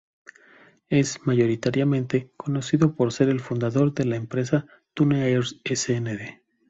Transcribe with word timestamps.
Es 0.89 1.27
mayoritariamente 1.27 2.31
conocido 2.35 2.95
por 2.95 3.13
ser 3.13 3.29
el 3.29 3.39
fundador 3.39 3.93
de 3.93 4.05
la 4.05 4.15
empresa 4.15 4.65
Tune 4.95 5.27
Air 5.29 5.43
Sdn. 5.45 6.39